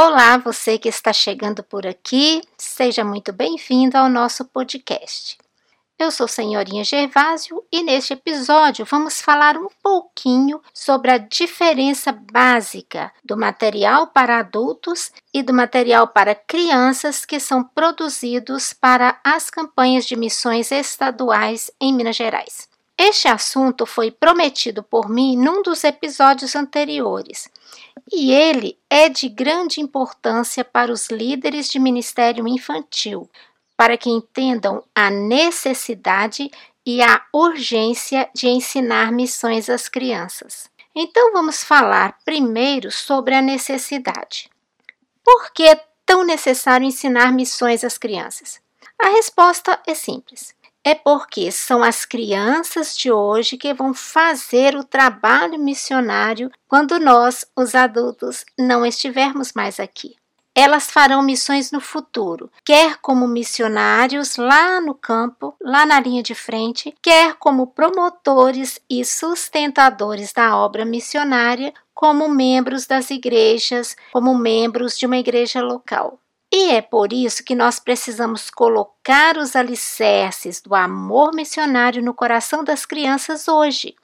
Olá, 0.00 0.36
você 0.36 0.78
que 0.78 0.88
está 0.88 1.12
chegando 1.12 1.60
por 1.60 1.84
aqui, 1.84 2.40
seja 2.56 3.02
muito 3.02 3.32
bem-vindo 3.32 3.98
ao 3.98 4.08
nosso 4.08 4.44
podcast. 4.44 5.36
Eu 5.98 6.12
sou 6.12 6.28
Senhorinha 6.28 6.84
Gervásio 6.84 7.64
e 7.72 7.82
neste 7.82 8.12
episódio 8.12 8.86
vamos 8.88 9.20
falar 9.20 9.56
um 9.56 9.66
pouquinho 9.82 10.62
sobre 10.72 11.10
a 11.10 11.18
diferença 11.18 12.12
básica 12.12 13.10
do 13.24 13.36
material 13.36 14.06
para 14.06 14.38
adultos 14.38 15.10
e 15.34 15.42
do 15.42 15.52
material 15.52 16.06
para 16.06 16.32
crianças 16.32 17.24
que 17.24 17.40
são 17.40 17.64
produzidos 17.64 18.72
para 18.72 19.18
as 19.24 19.50
campanhas 19.50 20.06
de 20.06 20.14
missões 20.14 20.70
estaduais 20.70 21.72
em 21.80 21.92
Minas 21.92 22.14
Gerais. 22.14 22.68
Este 22.96 23.26
assunto 23.26 23.84
foi 23.84 24.12
prometido 24.12 24.80
por 24.80 25.08
mim 25.08 25.36
num 25.36 25.60
dos 25.60 25.82
episódios 25.82 26.54
anteriores 26.54 27.50
e 28.12 28.32
ele 28.32 28.78
é 28.88 29.08
de 29.08 29.28
grande 29.28 29.80
importância 29.80 30.64
para 30.64 30.92
os 30.92 31.08
líderes 31.08 31.68
de 31.68 31.78
ministério 31.78 32.46
infantil, 32.48 33.28
para 33.76 33.96
que 33.96 34.10
entendam 34.10 34.82
a 34.94 35.10
necessidade 35.10 36.50
e 36.84 37.02
a 37.02 37.22
urgência 37.32 38.28
de 38.34 38.48
ensinar 38.48 39.12
missões 39.12 39.68
às 39.68 39.88
crianças. 39.88 40.70
Então 40.94 41.32
vamos 41.32 41.62
falar 41.62 42.18
primeiro 42.24 42.90
sobre 42.90 43.34
a 43.34 43.42
necessidade. 43.42 44.50
Por 45.22 45.52
que 45.52 45.64
é 45.64 45.84
tão 46.06 46.24
necessário 46.24 46.86
ensinar 46.86 47.30
missões 47.32 47.84
às 47.84 47.98
crianças? 47.98 48.60
A 48.98 49.10
resposta 49.10 49.80
é 49.86 49.94
simples. 49.94 50.54
É 50.88 50.94
porque 50.94 51.52
são 51.52 51.82
as 51.82 52.06
crianças 52.06 52.96
de 52.96 53.12
hoje 53.12 53.58
que 53.58 53.74
vão 53.74 53.92
fazer 53.92 54.74
o 54.74 54.82
trabalho 54.82 55.58
missionário 55.58 56.50
quando 56.66 56.98
nós, 56.98 57.44
os 57.54 57.74
adultos, 57.74 58.42
não 58.58 58.86
estivermos 58.86 59.52
mais 59.52 59.78
aqui. 59.78 60.16
Elas 60.54 60.90
farão 60.90 61.20
missões 61.20 61.70
no 61.70 61.78
futuro, 61.78 62.50
quer 62.64 62.96
como 63.02 63.28
missionários 63.28 64.38
lá 64.38 64.80
no 64.80 64.94
campo, 64.94 65.54
lá 65.60 65.84
na 65.84 66.00
linha 66.00 66.22
de 66.22 66.34
frente, 66.34 66.94
quer 67.02 67.34
como 67.34 67.66
promotores 67.66 68.80
e 68.88 69.04
sustentadores 69.04 70.32
da 70.32 70.56
obra 70.56 70.86
missionária, 70.86 71.74
como 71.92 72.30
membros 72.30 72.86
das 72.86 73.10
igrejas, 73.10 73.94
como 74.10 74.34
membros 74.34 74.98
de 74.98 75.04
uma 75.04 75.18
igreja 75.18 75.60
local. 75.60 76.18
E 76.52 76.70
é 76.70 76.80
por 76.80 77.12
isso 77.12 77.44
que 77.44 77.54
nós 77.54 77.78
precisamos 77.78 78.48
colocar 78.50 79.36
os 79.36 79.54
alicerces 79.54 80.60
do 80.60 80.74
amor 80.74 81.34
missionário 81.34 82.02
no 82.02 82.14
coração 82.14 82.64
das 82.64 82.86
crianças 82.86 83.48
hoje. 83.48 83.94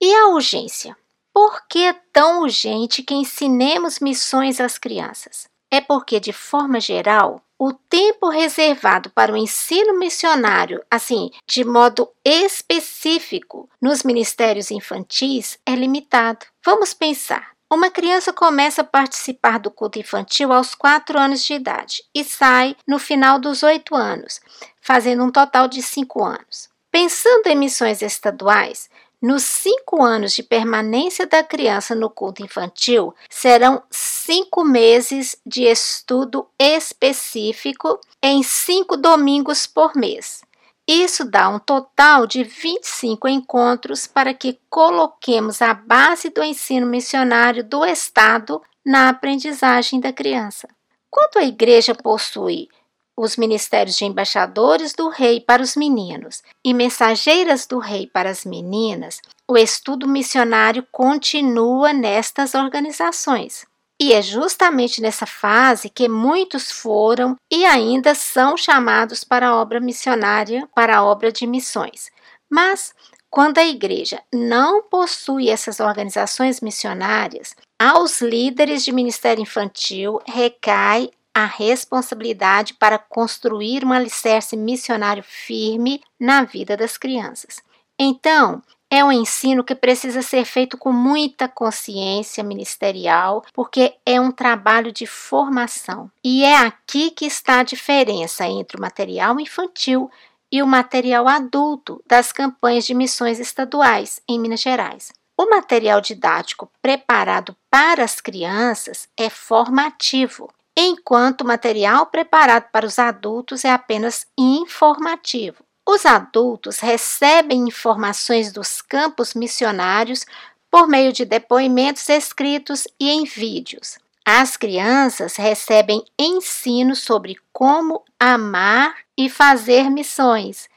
E 0.00 0.12
a 0.14 0.28
urgência? 0.28 0.96
Por 1.32 1.66
que 1.66 1.84
é 1.84 1.92
tão 2.12 2.42
urgente 2.42 3.02
que 3.02 3.14
ensinemos 3.14 3.98
missões 3.98 4.60
às 4.60 4.78
crianças? 4.78 5.46
é 5.74 5.80
porque, 5.80 6.20
de 6.20 6.32
forma 6.32 6.78
geral, 6.78 7.40
o 7.58 7.72
tempo 7.72 8.28
reservado 8.28 9.10
para 9.10 9.32
o 9.32 9.36
ensino 9.36 9.98
missionário, 9.98 10.80
assim, 10.88 11.30
de 11.46 11.64
modo 11.64 12.08
específico, 12.24 13.68
nos 13.82 14.04
ministérios 14.04 14.70
infantis 14.70 15.58
é 15.66 15.74
limitado. 15.74 16.46
Vamos 16.64 16.94
pensar. 16.94 17.53
Uma 17.74 17.90
criança 17.90 18.32
começa 18.32 18.82
a 18.82 18.84
participar 18.84 19.58
do 19.58 19.68
culto 19.68 19.98
infantil 19.98 20.52
aos 20.52 20.76
4 20.76 21.18
anos 21.18 21.44
de 21.44 21.54
idade 21.54 22.04
e 22.14 22.22
sai 22.22 22.76
no 22.86 23.00
final 23.00 23.36
dos 23.36 23.64
8 23.64 23.96
anos, 23.96 24.40
fazendo 24.80 25.24
um 25.24 25.30
total 25.32 25.66
de 25.66 25.82
5 25.82 26.22
anos. 26.22 26.68
Pensando 26.88 27.48
em 27.48 27.56
missões 27.56 28.00
estaduais, 28.00 28.88
nos 29.20 29.42
cinco 29.42 30.00
anos 30.00 30.34
de 30.34 30.44
permanência 30.44 31.26
da 31.26 31.42
criança 31.42 31.96
no 31.96 32.08
culto 32.08 32.44
infantil, 32.44 33.12
serão 33.28 33.82
cinco 33.90 34.62
meses 34.62 35.36
de 35.44 35.64
estudo 35.64 36.46
específico 36.56 37.98
em 38.22 38.44
cinco 38.44 38.96
domingos 38.96 39.66
por 39.66 39.96
mês. 39.96 40.44
Isso 40.86 41.24
dá 41.24 41.48
um 41.48 41.58
total 41.58 42.26
de 42.26 42.44
25 42.44 43.26
encontros 43.26 44.06
para 44.06 44.34
que 44.34 44.58
coloquemos 44.68 45.62
a 45.62 45.72
base 45.72 46.28
do 46.28 46.42
ensino 46.44 46.86
missionário 46.86 47.64
do 47.64 47.84
Estado 47.86 48.60
na 48.84 49.08
aprendizagem 49.08 49.98
da 49.98 50.12
criança. 50.12 50.68
Quanto 51.10 51.38
a 51.38 51.44
igreja 51.44 51.94
possui 51.94 52.68
os 53.16 53.36
ministérios 53.36 53.96
de 53.96 54.04
embaixadores 54.04 54.92
do 54.92 55.08
rei 55.08 55.40
para 55.40 55.62
os 55.62 55.76
meninos 55.76 56.42
e 56.64 56.74
mensageiras 56.74 57.64
do 57.66 57.78
rei 57.78 58.06
para 58.06 58.28
as 58.28 58.44
meninas, 58.44 59.20
o 59.48 59.56
estudo 59.56 60.06
missionário 60.06 60.86
continua 60.90 61.92
nestas 61.92 62.54
organizações. 62.54 63.64
E 64.00 64.12
é 64.12 64.20
justamente 64.20 65.00
nessa 65.00 65.24
fase 65.24 65.88
que 65.88 66.08
muitos 66.08 66.70
foram 66.70 67.36
e 67.50 67.64
ainda 67.64 68.14
são 68.14 68.56
chamados 68.56 69.22
para 69.22 69.48
a 69.48 69.56
obra 69.56 69.80
missionária, 69.80 70.68
para 70.74 70.98
a 70.98 71.04
obra 71.04 71.30
de 71.30 71.46
missões. 71.46 72.10
Mas, 72.50 72.92
quando 73.30 73.58
a 73.58 73.64
igreja 73.64 74.20
não 74.32 74.82
possui 74.82 75.48
essas 75.48 75.80
organizações 75.80 76.60
missionárias, 76.60 77.54
aos 77.78 78.20
líderes 78.20 78.84
de 78.84 78.92
ministério 78.92 79.42
infantil 79.42 80.20
recai 80.26 81.10
a 81.34 81.44
responsabilidade 81.44 82.74
para 82.74 82.98
construir 82.98 83.84
um 83.84 83.92
alicerce 83.92 84.56
missionário 84.56 85.24
firme 85.24 86.00
na 86.18 86.44
vida 86.44 86.76
das 86.76 86.96
crianças. 86.96 87.60
Então, 87.98 88.62
é 88.94 89.04
um 89.04 89.10
ensino 89.10 89.64
que 89.64 89.74
precisa 89.74 90.22
ser 90.22 90.44
feito 90.44 90.78
com 90.78 90.92
muita 90.92 91.48
consciência 91.48 92.44
ministerial, 92.44 93.44
porque 93.52 93.94
é 94.06 94.20
um 94.20 94.30
trabalho 94.30 94.92
de 94.92 95.04
formação. 95.04 96.08
E 96.22 96.44
é 96.44 96.56
aqui 96.58 97.10
que 97.10 97.26
está 97.26 97.58
a 97.58 97.64
diferença 97.64 98.46
entre 98.46 98.76
o 98.76 98.80
material 98.80 99.40
infantil 99.40 100.08
e 100.50 100.62
o 100.62 100.66
material 100.66 101.26
adulto 101.26 102.00
das 102.06 102.30
campanhas 102.30 102.86
de 102.86 102.94
missões 102.94 103.40
estaduais 103.40 104.20
em 104.28 104.38
Minas 104.38 104.60
Gerais. 104.60 105.12
O 105.36 105.50
material 105.50 106.00
didático 106.00 106.70
preparado 106.80 107.56
para 107.68 108.04
as 108.04 108.20
crianças 108.20 109.08
é 109.16 109.28
formativo 109.28 110.48
enquanto 110.76 111.42
o 111.42 111.46
material 111.46 112.06
preparado 112.06 112.68
para 112.70 112.86
os 112.86 112.98
adultos 112.98 113.64
é 113.64 113.70
apenas 113.70 114.26
informativo. 114.38 115.63
Os 115.86 116.06
adultos 116.06 116.78
recebem 116.78 117.68
informações 117.68 118.52
dos 118.52 118.80
campos 118.80 119.34
missionários 119.34 120.24
por 120.70 120.88
meio 120.88 121.12
de 121.12 121.24
depoimentos 121.24 122.08
escritos 122.08 122.88
e 122.98 123.10
em 123.10 123.24
vídeos. 123.24 123.98
As 124.24 124.56
crianças 124.56 125.36
recebem 125.36 126.02
ensino 126.18 126.96
sobre 126.96 127.36
como 127.52 128.02
amar 128.18 128.96
e 129.16 129.28
fazer 129.28 129.90
missões, 129.90 130.68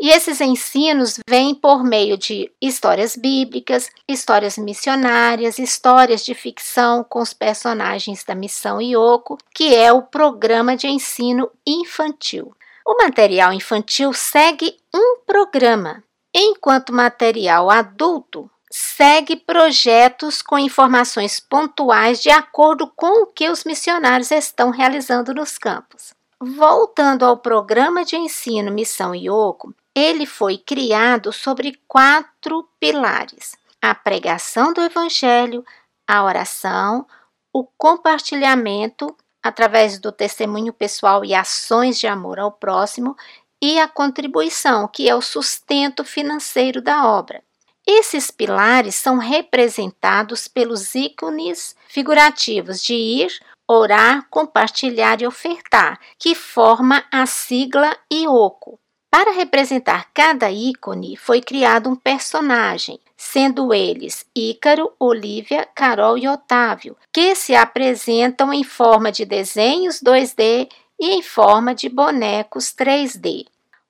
e 0.00 0.10
esses 0.10 0.40
ensinos 0.40 1.20
vêm 1.28 1.54
por 1.54 1.84
meio 1.84 2.18
de 2.18 2.50
histórias 2.60 3.16
bíblicas, 3.16 3.90
histórias 4.08 4.58
missionárias, 4.58 5.58
histórias 5.58 6.24
de 6.24 6.34
ficção 6.34 7.04
com 7.04 7.20
os 7.20 7.32
personagens 7.32 8.24
da 8.24 8.34
Missão 8.34 8.80
Ioko, 8.82 9.38
que 9.54 9.74
é 9.74 9.92
o 9.92 10.02
programa 10.02 10.76
de 10.76 10.88
ensino 10.88 11.48
infantil. 11.64 12.52
O 12.84 12.98
material 12.98 13.52
infantil 13.52 14.12
segue 14.12 14.76
um 14.94 15.20
programa, 15.26 16.04
enquanto 16.34 16.90
o 16.90 16.94
material 16.94 17.70
adulto 17.70 18.50
segue 18.70 19.36
projetos 19.36 20.42
com 20.42 20.58
informações 20.58 21.38
pontuais 21.38 22.20
de 22.20 22.28
acordo 22.28 22.86
com 22.94 23.22
o 23.22 23.26
que 23.26 23.48
os 23.48 23.64
missionários 23.64 24.30
estão 24.30 24.70
realizando 24.70 25.32
nos 25.32 25.56
campos. 25.56 26.12
Voltando 26.40 27.24
ao 27.24 27.38
programa 27.38 28.04
de 28.04 28.16
ensino 28.16 28.70
Missão 28.70 29.14
Ioko, 29.14 29.72
ele 29.94 30.26
foi 30.26 30.58
criado 30.58 31.32
sobre 31.32 31.80
quatro 31.86 32.68
pilares: 32.80 33.56
a 33.80 33.94
pregação 33.94 34.72
do 34.72 34.80
Evangelho, 34.80 35.64
a 36.06 36.24
oração, 36.24 37.06
o 37.52 37.64
compartilhamento 37.64 39.16
através 39.44 39.98
do 39.98 40.10
testemunho 40.10 40.72
pessoal 40.72 41.22
e 41.22 41.34
ações 41.34 42.00
de 42.00 42.06
amor 42.06 42.40
ao 42.40 42.50
próximo 42.50 43.14
e 43.62 43.78
a 43.78 43.86
contribuição, 43.86 44.88
que 44.88 45.06
é 45.06 45.14
o 45.14 45.20
sustento 45.20 46.02
financeiro 46.02 46.80
da 46.80 47.06
obra. 47.06 47.44
Esses 47.86 48.30
pilares 48.30 48.94
são 48.94 49.18
representados 49.18 50.48
pelos 50.48 50.94
ícones 50.94 51.76
figurativos 51.86 52.82
de 52.82 52.94
ir, 52.94 53.38
orar, 53.68 54.26
compartilhar 54.30 55.20
e 55.20 55.26
ofertar, 55.26 56.00
que 56.18 56.34
forma 56.34 57.04
a 57.12 57.26
sigla 57.26 57.94
IOCO. 58.10 58.80
Para 59.16 59.30
representar 59.30 60.10
cada 60.12 60.50
ícone, 60.50 61.16
foi 61.16 61.40
criado 61.40 61.88
um 61.88 61.94
personagem, 61.94 62.98
sendo 63.16 63.72
eles 63.72 64.26
Ícaro, 64.34 64.90
Olivia, 64.98 65.68
Carol 65.72 66.18
e 66.18 66.26
Otávio, 66.26 66.96
que 67.12 67.36
se 67.36 67.54
apresentam 67.54 68.52
em 68.52 68.64
forma 68.64 69.12
de 69.12 69.24
desenhos 69.24 70.00
2D 70.02 70.68
e 70.98 71.12
em 71.12 71.22
forma 71.22 71.76
de 71.76 71.88
bonecos 71.88 72.74
3D. 72.76 73.46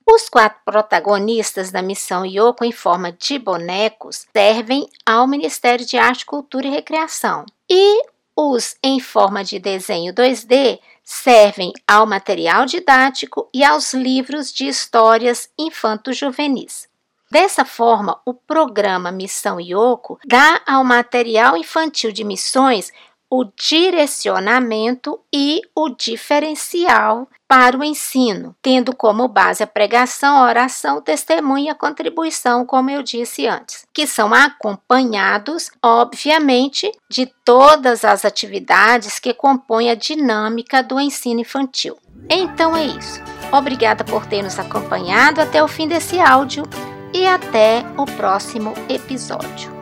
Os 0.06 0.29
quatro 0.29 0.61
protagonistas 0.62 1.71
da 1.71 1.81
missão 1.81 2.26
Yoko 2.26 2.62
em 2.62 2.71
forma 2.71 3.11
de 3.11 3.38
bonecos 3.38 4.26
servem 4.31 4.87
ao 5.06 5.26
Ministério 5.26 5.87
de 5.87 5.97
Arte, 5.97 6.26
Cultura 6.26 6.67
e 6.67 6.71
Recreação. 6.71 7.47
E 7.67 8.03
Os 8.37 8.76
em 8.82 9.00
forma 9.00 9.43
de 9.43 9.59
desenho 9.59 10.12
2D 10.12 10.81
servem 11.05 11.73
ao 11.87 12.06
material 12.06 12.65
didático 12.65 13.49
e 13.53 13.62
aos 13.62 13.93
livros 13.93 14.51
de 14.51 14.67
histórias 14.67 15.51
infanto-juvenis. 15.59 16.89
Dessa 17.31 17.65
forma, 17.65 18.21
o 18.25 18.33
programa 18.33 19.12
Missão 19.12 19.61
Ioco 19.61 20.19
dá 20.25 20.62
ao 20.67 20.83
material 20.83 21.56
infantil 21.56 22.12
de 22.12 22.25
missões 22.25 22.91
o 23.31 23.44
direcionamento 23.44 25.21
e 25.32 25.61
o 25.75 25.88
diferencial 25.88 27.29
para 27.49 27.76
o 27.76 27.85
ensino, 27.85 28.55
tendo 28.62 28.94
como 28.97 29.29
base 29.29 29.62
a 29.62 29.67
pregação, 29.67 30.37
a 30.37 30.44
oração, 30.44 30.99
o 30.99 31.03
testemunho 31.03 31.67
e 31.67 31.69
a 31.69 31.75
contribuição, 31.75 32.65
como 32.65 32.91
eu 32.91 33.03
disse 33.03 33.47
antes, 33.47 33.87
que 33.93 34.06
são 34.06 34.32
acompanhados, 34.32 35.71
obviamente, 35.82 36.91
de 37.09 37.26
todas 37.44 38.05
as 38.05 38.25
atividades 38.25 39.19
que 39.19 39.35
compõem 39.35 39.91
a 39.91 39.94
dinâmica 39.94 40.82
do 40.82 40.99
ensino 40.99 41.41
infantil. 41.41 41.97
Então 42.29 42.76
é 42.76 42.87
isso. 42.87 43.21
Obrigada 43.53 44.03
por 44.03 44.26
ter 44.26 44.43
nos 44.43 44.59
acompanhado 44.59 45.41
até 45.41 45.62
o 45.62 45.69
fim 45.69 45.87
desse 45.87 46.19
áudio 46.19 46.65
e 47.12 47.26
até 47.26 47.85
o 47.97 48.05
próximo 48.05 48.73
episódio. 48.88 49.74